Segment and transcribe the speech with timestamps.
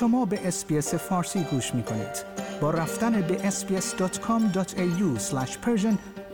[0.00, 2.24] شما به اسپیس فارسی گوش می کنید.
[2.60, 5.18] با رفتن به sbs.com.au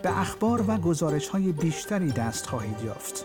[0.03, 3.25] به اخبار و گزارش های بیشتری دست خواهید یافت.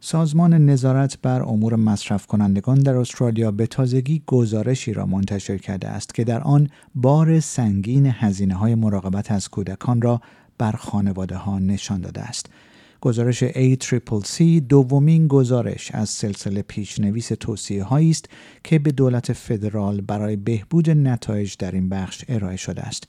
[0.00, 6.14] سازمان نظارت بر امور مصرف کنندگان در استرالیا به تازگی گزارشی را منتشر کرده است
[6.14, 10.20] که در آن بار سنگین هزینه های مراقبت از کودکان را
[10.58, 12.46] بر خانواده ها نشان داده است.
[13.00, 18.28] گزارش ACCC دومین گزارش از سلسله پیشنویس توصیه هایی است
[18.64, 23.04] که به دولت فدرال برای بهبود نتایج در این بخش ارائه شده است.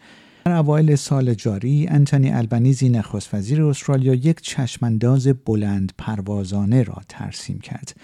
[0.46, 7.60] در اوایل سال جاری انتونی البنیزی نخست وزیر استرالیا یک چشمانداز بلند پروازانه را ترسیم
[7.60, 7.96] کرد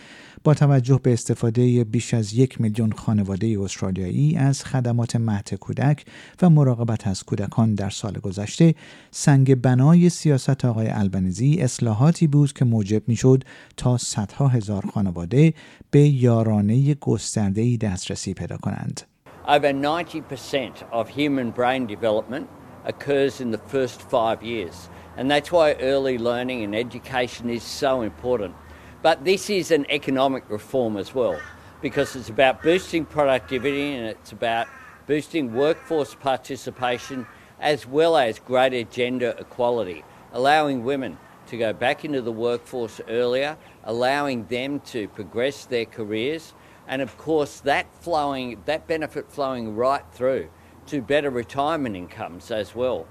[0.44, 6.06] با توجه به استفاده بیش از یک میلیون خانواده استرالیایی از خدمات مهد کودک
[6.42, 8.76] و مراقبت از کودکان در سال گذشته
[9.12, 13.44] سنگ بنای سیاست آقای البنیزی اصلاحاتی بود که موجب می‌شد
[13.78, 15.54] تا صدها هزار خانواده
[15.92, 19.15] به یارانه گسترده‌ای دسترسی پیدا کنند.
[19.48, 22.50] Over 90% of human brain development
[22.84, 24.90] occurs in the first five years.
[25.18, 28.56] And that's why early learning and education is so important.
[29.04, 31.40] But this is an economic reform as well,
[31.80, 34.66] because it's about boosting productivity and it's about
[35.06, 37.28] boosting workforce participation
[37.60, 43.58] as well as greater gender equality, allowing women to go back into the workforce earlier,
[43.84, 46.56] allowing them to progress their careers
[46.88, 50.46] and of course that flowing that benefit flowing right through
[50.88, 53.08] to better retirement incomes as well.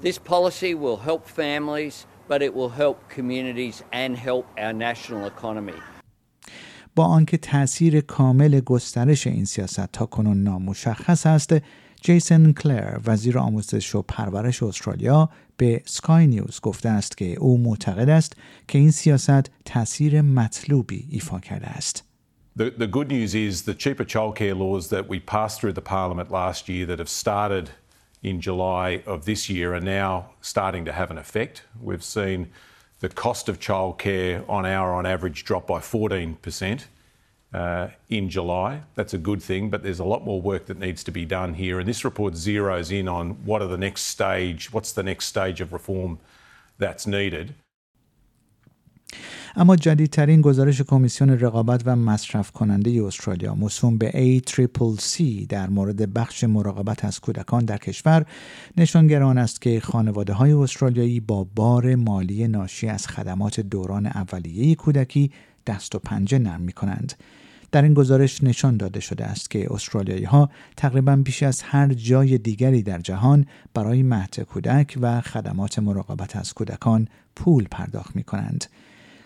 [0.00, 5.80] This policy will help families, but it will help communities and help our national economy.
[6.94, 11.52] با آنکه تاثیر کامل گسترش این سیاست تا کنون نامشخص است
[12.02, 18.08] جیسن کلر وزیر آموزش و پرورش استرالیا به سکای نیوز گفته است که او معتقد
[18.08, 18.36] است
[18.68, 22.04] که این سیاست تاثیر مطلوبی ایفا کرده است
[22.56, 26.30] The, the good news is the cheaper childcare laws that we passed through the parliament
[26.30, 27.68] last year that have started
[28.22, 31.64] in July of this year are now starting to have an effect.
[31.78, 32.48] We've seen
[33.00, 36.84] the cost of childcare on our on average drop by 14%
[37.52, 38.84] uh, in July.
[38.94, 41.52] That's a good thing, but there's a lot more work that needs to be done
[41.52, 41.78] here.
[41.78, 45.60] And this report zeroes in on what are the next stage, what's the next stage
[45.60, 46.20] of reform
[46.78, 47.54] that's needed.
[49.58, 56.44] اما جدیدترین گزارش کمیسیون رقابت و مصرف کننده استرالیا موسوم به ACCC در مورد بخش
[56.44, 58.26] مراقبت از کودکان در کشور
[58.76, 65.30] نشانگران است که خانواده های استرالیایی با بار مالی ناشی از خدمات دوران اولیه کودکی
[65.66, 67.12] دست و پنجه نرم می کنند.
[67.72, 72.38] در این گزارش نشان داده شده است که استرالیایی ها تقریبا بیش از هر جای
[72.38, 78.64] دیگری در جهان برای مهد کودک و خدمات مراقبت از کودکان پول پرداخت می کنند.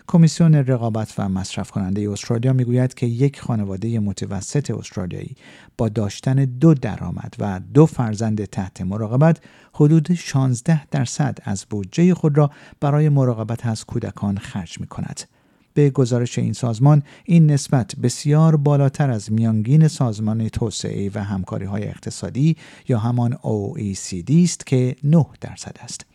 [0.07, 5.35] کمیسیون رقابت و مصرف کننده استرالیا می‌گوید که یک خانواده متوسط استرالیایی
[5.77, 9.39] با داشتن دو درآمد و دو فرزند تحت مراقبت
[9.73, 15.21] حدود 16 درصد از بودجه خود را برای مراقبت از کودکان خرج می کند.
[15.73, 21.87] به گزارش این سازمان این نسبت بسیار بالاتر از میانگین سازمان توسعه و همکاری های
[21.87, 22.57] اقتصادی
[22.87, 26.05] یا همان OECD است که 9 درصد است.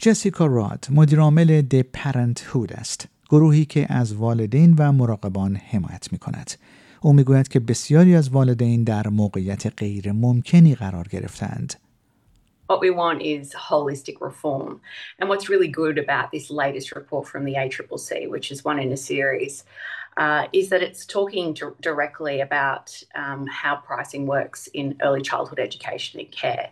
[0.00, 6.18] جسیکا راد مدیرعامل د پرنت هود است گروهی که از والدین و مراقبان حمایت می
[6.18, 6.50] کند.
[7.00, 11.74] او می‌گوید که بسیاری از والدین در موقعیت غیر ممکنی قرار گرفتند.
[12.70, 14.80] What we want is holistic reform.
[15.18, 18.92] And what's really good about this latest report from the ACCC, which is one in
[18.92, 19.64] a series,
[20.17, 26.19] uh, is that it's talking directly about um, how pricing works in early childhood education
[26.19, 26.69] and care.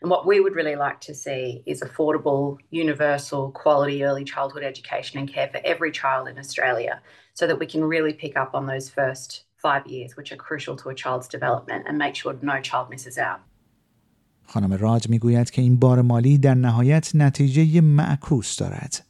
[0.00, 5.18] And what we would really like to see is affordable, universal, quality early childhood education
[5.18, 7.00] and care for every child in Australia
[7.34, 10.74] so that we can really pick up on those first five years, which are crucial
[10.76, 13.40] to a child's development, and make sure no child misses out.
[14.46, 19.06] خانم راج میگوید که این بار مالی در نهایت نتیجه معکوس دارد.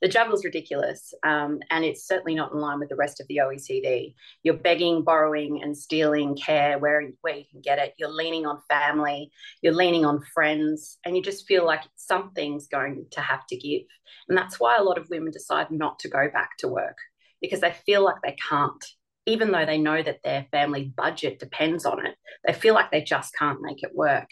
[0.00, 3.40] the is ridiculous um, and it's certainly not in line with the rest of the
[3.42, 4.14] OECD.
[4.42, 7.94] You're begging, borrowing, and stealing care where, where you can get it.
[7.98, 9.30] You're leaning on family,
[9.62, 13.82] you're leaning on friends, and you just feel like something's going to have to give.
[14.28, 16.96] And that's why a lot of women decide not to go back to work
[17.40, 18.84] because they feel like they can't.
[19.26, 23.02] Even though they know that their family budget depends on it, they feel like they
[23.02, 24.28] just can't make it work.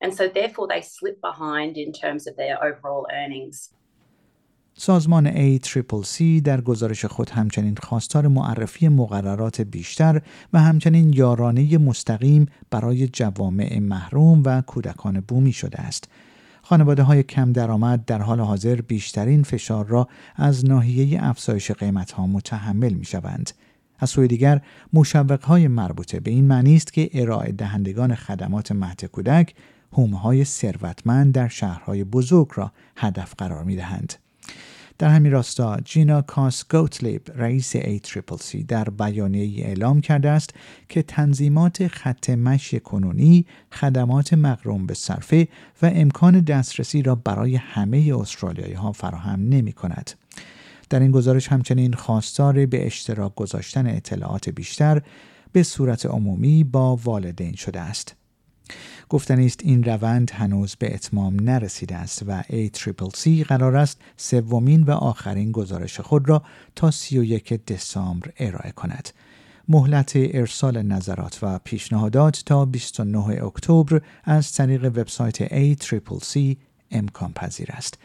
[0.00, 3.72] And so, therefore, they slip behind in terms of their overall earnings.
[4.74, 10.22] سازمان ACCC در گزارش خود همچنین خواستار معرفی مقررات بیشتر
[10.52, 16.08] و همچنین یارانه مستقیم برای جوامع محروم و کودکان بومی شده است.
[16.62, 22.26] خانواده های کم درآمد در حال حاضر بیشترین فشار را از ناحیه افزایش قیمت ها
[22.26, 23.50] متحمل می شوند.
[23.98, 24.60] از سوی دیگر
[25.42, 29.54] های مربوطه به این معنی است که ارائه دهندگان خدمات مهد کودک
[29.92, 34.21] هومه های ثروتمند در شهرهای بزرگ را هدف قرار می دهند.
[34.98, 40.54] در همین راستا جینا کاس گوتلیب رئیس ACCC در بیانیه اعلام کرده است
[40.88, 45.48] که تنظیمات خط مشی کنونی خدمات مقروم به صرفه
[45.82, 50.10] و امکان دسترسی را برای همه استرالیایی ها فراهم نمی کند.
[50.90, 55.02] در این گزارش همچنین خواستار به اشتراک گذاشتن اطلاعات بیشتر
[55.52, 58.21] به صورت عمومی با والدین شده است.
[59.12, 64.90] گفتنی است این روند هنوز به اتمام نرسیده است و ACCC قرار است سومین و
[64.90, 66.42] آخرین گزارش خود را
[66.76, 69.08] تا 31 دسامبر ارائه کند.
[69.68, 76.56] مهلت ارسال نظرات و پیشنهادات تا 29 اکتبر از طریق وبسایت ACCC
[76.90, 77.98] امکان پذیر است.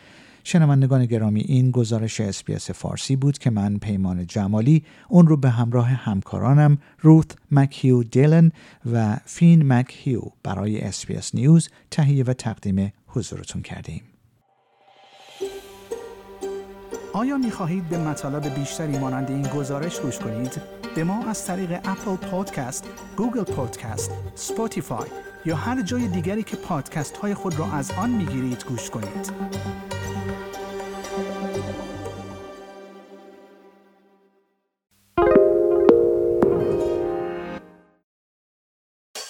[0.48, 5.88] شنوندگان گرامی این گزارش SBS فارسی بود که من پیمان جمالی اون رو به همراه
[5.88, 8.52] همکارانم روت مکهیو دیلن
[8.94, 14.02] و فین مکهیو برای SBS News تهیه و تقدیم حضورتون کردیم.
[17.14, 20.62] آیا می خواهید به مطالب بیشتری مانند این گزارش گوش کنید؟
[20.96, 25.08] به ما از طریق Apple Podcasts، Google Podcasts، Spotify
[25.46, 29.47] یا هر جای دیگری که پادکست های خود را از آن می گیرید گوش کنید.